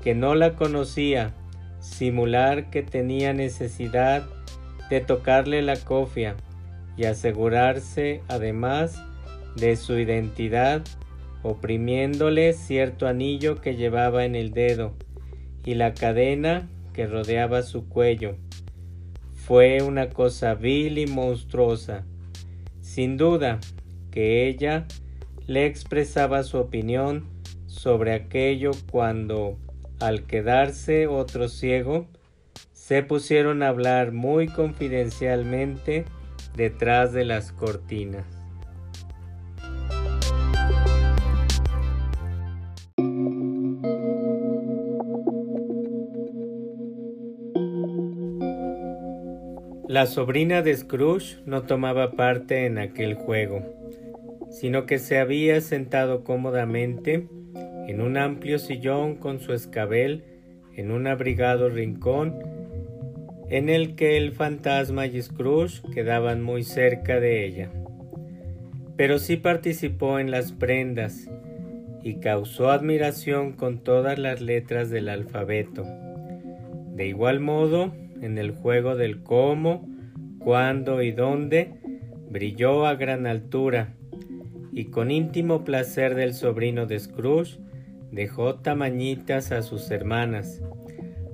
[0.04, 1.34] que no la conocía,
[1.84, 4.24] simular que tenía necesidad
[4.90, 6.36] de tocarle la cofia
[6.96, 9.04] y asegurarse además
[9.58, 10.84] de su identidad,
[11.44, 14.94] oprimiéndole cierto anillo que llevaba en el dedo
[15.66, 18.38] y la cadena que rodeaba su cuello.
[19.34, 22.06] Fue una cosa vil y monstruosa.
[22.80, 23.60] Sin duda
[24.10, 24.86] que ella
[25.48, 27.26] le expresaba su opinión
[27.66, 29.58] sobre aquello cuando,
[30.00, 32.08] al quedarse otro ciego,
[32.74, 36.06] se pusieron a hablar muy confidencialmente
[36.56, 38.26] detrás de las cortinas.
[49.88, 53.62] La sobrina de Scrooge no tomaba parte en aquel juego,
[54.50, 57.28] sino que se había sentado cómodamente
[57.88, 60.24] en un amplio sillón con su escabel
[60.76, 62.40] en un abrigado rincón
[63.50, 67.70] en el que el fantasma y Scrooge quedaban muy cerca de ella.
[68.98, 71.30] Pero sí participó en las prendas
[72.02, 75.86] y causó admiración con todas las letras del alfabeto.
[76.96, 79.88] De igual modo, en el juego del cómo,
[80.40, 81.74] cuándo y dónde,
[82.30, 83.94] brilló a gran altura,
[84.72, 87.60] y con íntimo placer del sobrino de Scrooge,
[88.14, 90.62] dejó tamañitas a sus hermanas,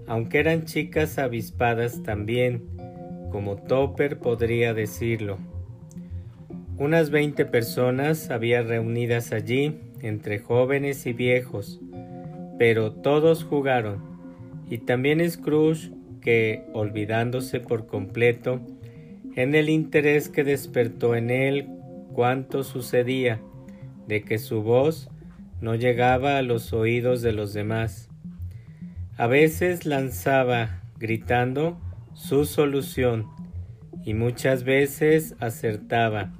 [0.08, 2.64] aunque eran chicas avispadas también,
[3.32, 5.38] como Topper podría decirlo.
[6.78, 11.82] Unas veinte personas había reunidas allí, entre jóvenes y viejos,
[12.58, 14.02] pero todos jugaron,
[14.70, 18.62] y también Scrooge que, olvidándose por completo,
[19.36, 21.68] en el interés que despertó en él
[22.14, 23.42] cuanto sucedía,
[24.08, 25.10] de que su voz
[25.62, 28.10] no llegaba a los oídos de los demás.
[29.18, 31.80] A veces lanzaba, gritando,
[32.14, 33.28] su solución,
[34.06, 36.32] y muchas veces acertaba,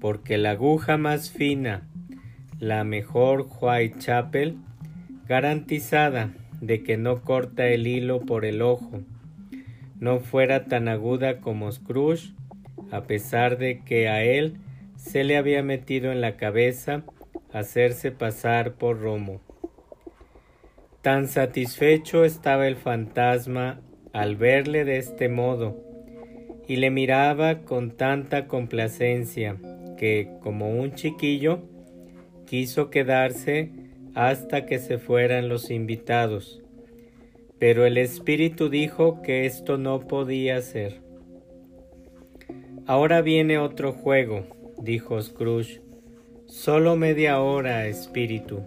[0.00, 1.88] porque la aguja más fina,
[2.58, 4.58] la mejor Whitechapel,
[5.26, 9.00] garantizada de que no corta el hilo por el ojo,
[9.98, 12.34] no fuera tan aguda como Scrooge,
[12.90, 14.58] a pesar de que a él
[14.96, 17.04] se le había metido en la cabeza
[17.54, 19.40] hacerse pasar por Romo.
[21.02, 23.80] Tan satisfecho estaba el fantasma
[24.12, 25.80] al verle de este modo,
[26.66, 29.56] y le miraba con tanta complacencia
[29.96, 31.62] que, como un chiquillo,
[32.44, 33.70] quiso quedarse
[34.14, 36.60] hasta que se fueran los invitados.
[37.60, 41.02] Pero el espíritu dijo que esto no podía ser.
[42.86, 44.46] Ahora viene otro juego,
[44.78, 45.84] dijo Scrooge.
[46.46, 48.62] Solo media hora, espíritu.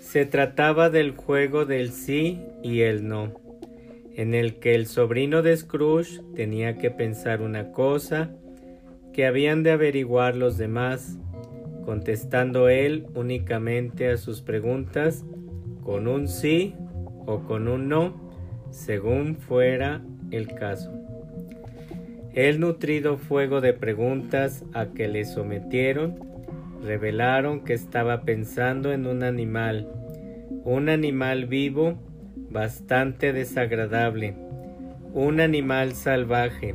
[0.00, 3.34] Se trataba del juego del sí y el no,
[4.14, 8.30] en el que el sobrino de Scrooge tenía que pensar una cosa
[9.12, 11.18] que habían de averiguar los demás,
[11.84, 15.24] contestando él únicamente a sus preguntas
[15.82, 16.74] con un sí
[17.26, 18.32] o con un no,
[18.70, 21.03] según fuera el caso.
[22.34, 26.18] El nutrido fuego de preguntas a que le sometieron
[26.82, 29.88] revelaron que estaba pensando en un animal,
[30.64, 31.96] un animal vivo
[32.50, 34.34] bastante desagradable,
[35.12, 36.74] un animal salvaje,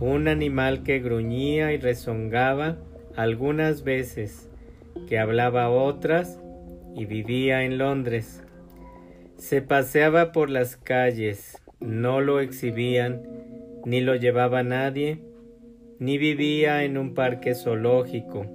[0.00, 2.76] un animal que gruñía y rezongaba
[3.14, 4.50] algunas veces,
[5.08, 6.40] que hablaba otras
[6.96, 8.42] y vivía en Londres.
[9.36, 13.41] Se paseaba por las calles, no lo exhibían,
[13.84, 15.20] ni lo llevaba nadie,
[15.98, 18.46] ni vivía en un parque zoológico,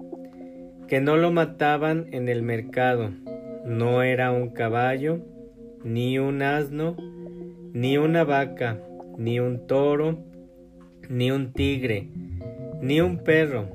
[0.87, 3.11] que no lo mataban en el mercado,
[3.65, 5.19] no era un caballo,
[5.83, 6.95] ni un asno,
[7.73, 8.81] ni una vaca,
[9.17, 10.23] ni un toro,
[11.09, 12.09] ni un tigre,
[12.81, 13.69] ni un perro,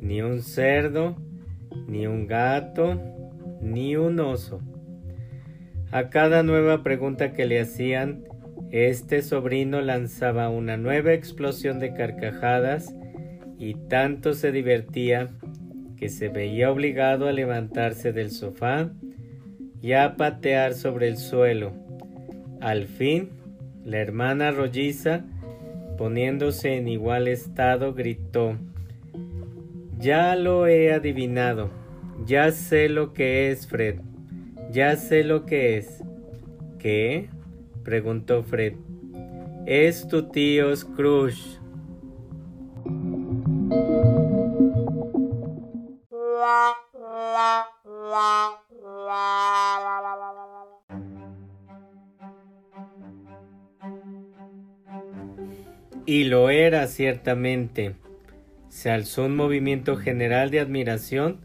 [0.00, 1.16] ni un cerdo,
[1.88, 3.00] ni un gato,
[3.60, 4.60] ni un oso.
[5.90, 8.24] A cada nueva pregunta que le hacían,
[8.70, 12.94] este sobrino lanzaba una nueva explosión de carcajadas
[13.58, 15.28] y tanto se divertía
[15.96, 18.90] que se veía obligado a levantarse del sofá
[19.80, 21.72] y a patear sobre el suelo.
[22.60, 23.30] Al fin,
[23.84, 25.24] la hermana rolliza,
[25.96, 28.56] poniéndose en igual estado, gritó
[29.98, 31.70] Ya lo he adivinado,
[32.26, 34.00] ya sé lo que es, Fred,
[34.70, 36.02] ya sé lo que es.
[36.78, 37.28] ¿Qué?
[37.86, 38.74] Preguntó Fred.
[39.64, 41.60] Es tu tío Scrooge.
[56.06, 57.94] Y lo era ciertamente.
[58.68, 61.38] Se alzó un movimiento general de admiración,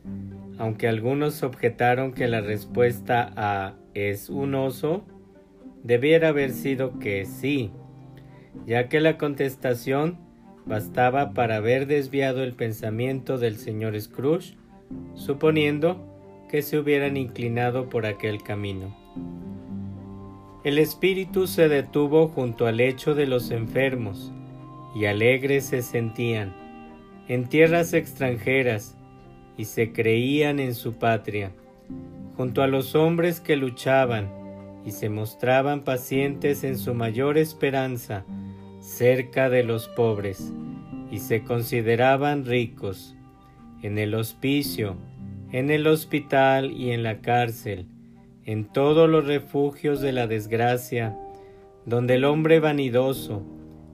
[0.58, 5.06] aunque algunos objetaron que la respuesta a es un oso
[5.84, 7.72] debiera haber sido que sí,
[8.66, 10.18] ya que la contestación
[10.66, 14.56] bastaba para haber desviado el pensamiento del señor Scrooge,
[15.16, 16.08] suponiendo
[16.50, 18.96] que se hubieran inclinado por aquel camino.
[20.64, 24.32] El espíritu se detuvo junto al lecho de los enfermos,
[24.94, 26.54] y alegres se sentían,
[27.28, 28.98] en tierras extranjeras,
[29.58, 31.52] y se creían en su patria,
[32.36, 34.41] junto a los hombres que luchaban,
[34.86, 38.26] y se mostraban pacientes en su mayor esperanza
[38.80, 40.52] cerca de los pobres,
[41.12, 43.16] y se consideraban ricos
[43.84, 44.96] en el hospicio,
[45.52, 47.86] en el hospital y en la cárcel,
[48.46, 51.18] en todos los refugios de la desgracia,
[51.86, 53.44] donde el hombre vanidoso,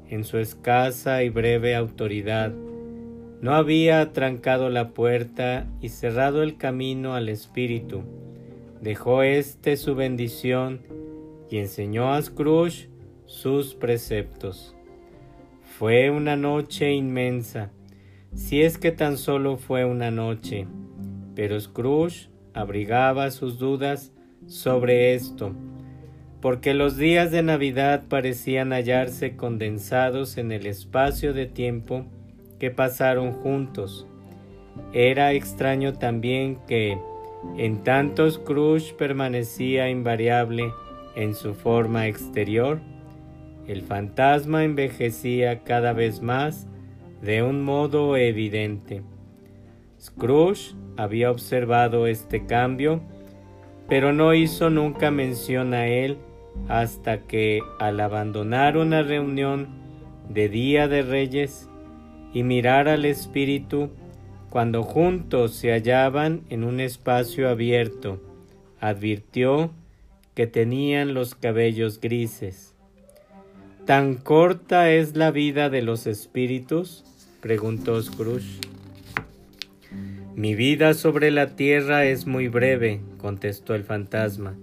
[0.10, 2.54] en su escasa y breve autoridad,
[3.42, 8.04] no había trancado la puerta y cerrado el camino al espíritu,
[8.82, 10.82] dejó éste su bendición
[11.50, 12.90] y enseñó a Scrooge
[13.26, 14.76] sus preceptos.
[15.78, 17.72] Fue una noche inmensa,
[18.34, 20.68] si es que tan solo fue una noche,
[21.36, 24.12] pero Scrooge abrigaba sus dudas
[24.48, 25.54] sobre esto,
[26.42, 32.06] porque los días de Navidad parecían hallarse condensados en el espacio de tiempo
[32.60, 34.08] que pasaron juntos.
[34.94, 37.00] Era extraño también que,
[37.58, 40.72] en tanto Scrooge permanecía invariable
[41.16, 42.80] en su forma exterior,
[43.68, 46.68] el fantasma envejecía cada vez más
[47.22, 49.02] de un modo evidente.
[50.00, 53.02] Scrooge había observado este cambio,
[53.90, 56.18] pero no hizo nunca mención a él
[56.68, 59.68] hasta que, al abandonar una reunión
[60.30, 61.70] de Día de Reyes
[62.34, 63.90] y mirar al espíritu,
[64.50, 68.22] cuando juntos se hallaban en un espacio abierto,
[68.80, 69.72] advirtió
[70.36, 72.74] que tenían los cabellos grises.
[73.86, 77.04] ¿Tan corta es la vida de los espíritus?
[77.42, 78.60] preguntó Scrooge.
[80.36, 84.56] Mi vida sobre la tierra es muy breve, contestó el fantasma.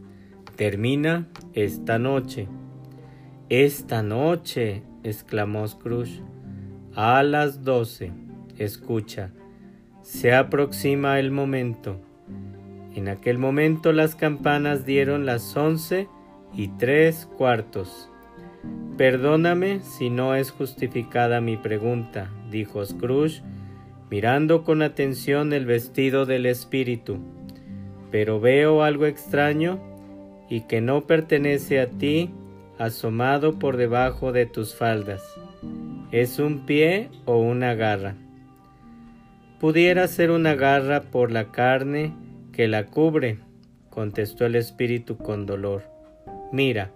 [0.56, 2.46] Termina esta noche.
[3.48, 6.20] Esta noche, exclamó Scrooge.
[6.94, 8.12] A las doce.
[8.56, 9.32] Escucha.
[10.04, 11.96] Se aproxima el momento.
[12.94, 16.08] En aquel momento las campanas dieron las once
[16.52, 18.10] y tres cuartos.
[18.98, 23.40] Perdóname si no es justificada mi pregunta, dijo Scrooge,
[24.10, 27.16] mirando con atención el vestido del espíritu,
[28.10, 29.80] pero veo algo extraño
[30.50, 32.30] y que no pertenece a ti
[32.78, 35.22] asomado por debajo de tus faldas.
[36.12, 38.16] ¿Es un pie o una garra?
[39.64, 42.12] Pudiera ser una garra por la carne
[42.52, 43.38] que la cubre,
[43.88, 45.84] contestó el espíritu con dolor.
[46.52, 46.92] Mira,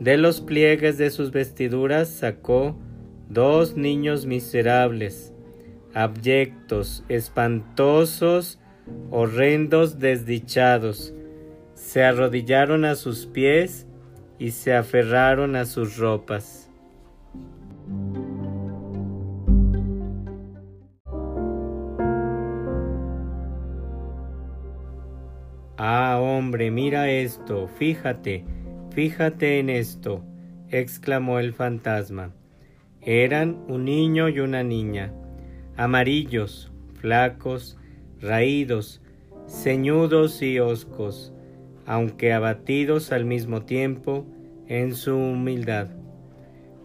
[0.00, 2.76] de los pliegues de sus vestiduras sacó
[3.28, 5.32] dos niños miserables,
[5.94, 8.58] abyectos, espantosos,
[9.12, 11.14] horrendos, desdichados.
[11.74, 13.86] Se arrodillaron a sus pies
[14.36, 16.61] y se aferraron a sus ropas.
[25.84, 28.44] Ah, hombre, mira esto, fíjate,
[28.94, 30.22] Fíjate en esto,
[30.68, 32.30] exclamó el fantasma.
[33.00, 35.12] Eran un niño y una niña,
[35.76, 36.70] amarillos,
[37.00, 37.78] flacos,
[38.20, 39.02] raídos,
[39.48, 41.32] ceñudos y hoscos,
[41.84, 44.24] aunque abatidos al mismo tiempo
[44.68, 45.88] en su humildad.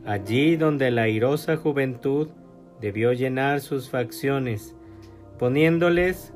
[0.07, 2.29] Allí donde la airosa juventud
[2.81, 4.75] debió llenar sus facciones,
[5.37, 6.33] poniéndoles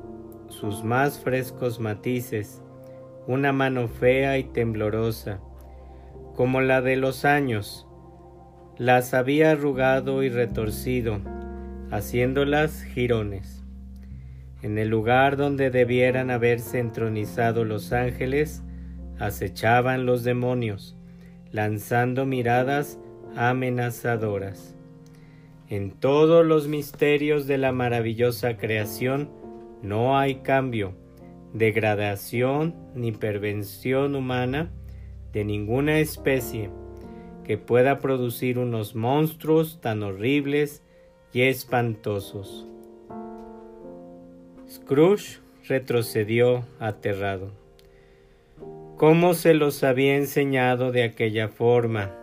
[0.52, 2.62] sus más frescos matices,
[3.26, 5.40] una mano fea y temblorosa,
[6.36, 7.88] como la de los años.
[8.76, 11.20] Las había arrugado y retorcido,
[11.90, 13.64] haciéndolas jirones.
[14.62, 18.62] En el lugar donde debieran haberse entronizado los ángeles,
[19.18, 20.96] acechaban los demonios,
[21.50, 22.98] lanzando miradas
[23.36, 24.76] amenazadoras.
[25.68, 29.41] En todos los misterios de la maravillosa creación
[29.82, 30.94] no hay cambio,
[31.52, 34.70] degradación ni pervención humana,
[35.32, 36.70] de ninguna especie
[37.44, 40.82] que pueda producir unos monstruos tan horribles
[41.32, 42.66] y espantosos.
[44.68, 47.50] Scrooge retrocedió aterrado.
[48.96, 52.14] ¿Cómo se los había enseñado de aquella forma?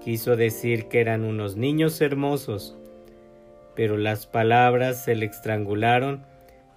[0.00, 2.76] Quiso decir que eran unos niños hermosos,
[3.74, 6.24] pero las palabras se le estrangularon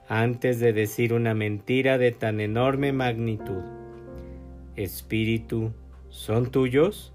[0.08, 3.64] antes de decir una mentira de tan enorme magnitud.
[4.76, 5.74] Espíritu,
[6.10, 7.14] ¿son tuyos?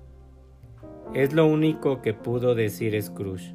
[1.15, 3.55] Es lo único que pudo decir Scrooge.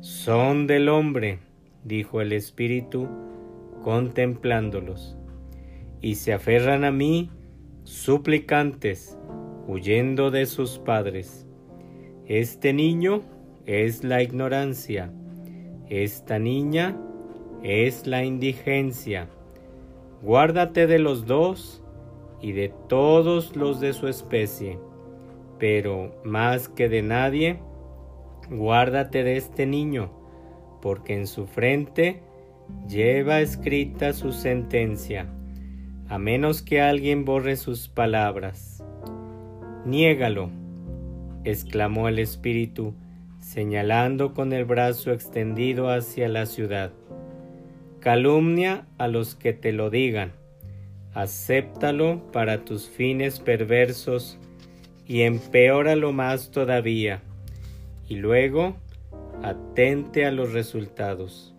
[0.00, 1.38] Son del hombre,
[1.84, 3.08] dijo el Espíritu,
[3.82, 5.16] contemplándolos,
[6.00, 7.30] y se aferran a mí
[7.84, 9.18] suplicantes,
[9.68, 11.46] huyendo de sus padres.
[12.26, 13.22] Este niño
[13.66, 15.12] es la ignorancia,
[15.88, 16.96] esta niña
[17.62, 19.28] es la indigencia.
[20.22, 21.82] Guárdate de los dos
[22.40, 24.78] y de todos los de su especie,
[25.58, 27.58] pero más que de nadie,
[28.50, 30.10] guárdate de este niño,
[30.80, 32.22] porque en su frente
[32.88, 35.28] lleva escrita su sentencia,
[36.08, 38.84] a menos que alguien borre sus palabras.
[39.84, 40.50] Niégalo,
[41.44, 42.94] exclamó el espíritu,
[43.40, 46.92] señalando con el brazo extendido hacia la ciudad.
[48.02, 50.32] Calumnia a los que te lo digan
[51.14, 54.38] acéptalo para tus fines perversos
[55.06, 57.22] y empeóralo más todavía,
[58.08, 58.76] y luego
[59.42, 61.54] atente a los resultados.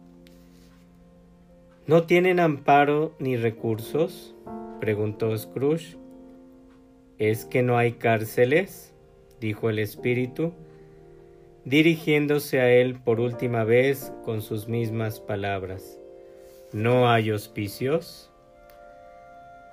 [1.85, 4.33] ¿No tienen amparo ni recursos?
[4.79, 5.97] preguntó Scrooge.
[7.19, 8.93] ¿Es que no hay cárceles?
[9.39, 10.53] dijo el espíritu,
[11.65, 16.02] dirigiéndose a él por última vez con sus mismas palabras.
[16.73, 18.31] ¿No hay hospicios?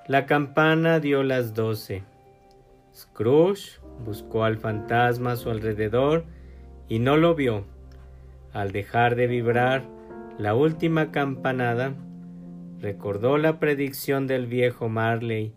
[0.05, 2.03] La campana dio las doce.
[2.93, 6.25] Scrooge buscó al fantasma a su alrededor
[6.87, 7.65] y no lo vio.
[8.53, 9.83] Al dejar de vibrar
[10.37, 11.95] la última campanada,
[12.79, 15.53] recordó la predicción del viejo Marley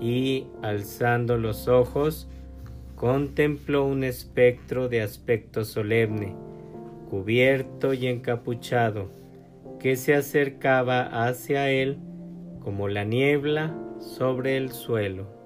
[0.00, 2.30] y, alzando los ojos,
[2.96, 6.34] contempló un espectro de aspecto solemne,
[7.10, 9.17] cubierto y encapuchado,
[9.78, 11.98] que se acercaba hacia él
[12.60, 15.37] como la niebla sobre el suelo.